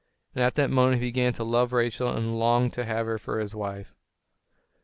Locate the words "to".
1.33-1.43, 2.73-2.85